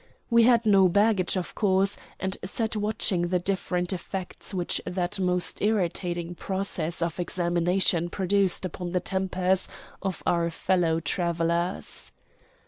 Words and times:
We 0.31 0.45
had 0.49 0.65
no 0.65 0.87
baggage, 0.87 1.35
of 1.37 1.53
course, 1.53 1.95
and 2.19 2.35
sat 2.43 2.75
watching 2.75 3.27
the 3.27 3.37
different 3.37 3.93
effects 3.93 4.51
which 4.51 4.81
that 4.83 5.19
most 5.19 5.61
irritating 5.61 6.33
process 6.33 7.03
of 7.03 7.19
examination 7.19 8.09
produced 8.09 8.65
upon 8.65 8.93
the 8.93 8.99
tempers 8.99 9.67
of 10.01 10.23
our 10.25 10.49
fellow 10.49 11.01
travellers. 11.01 12.11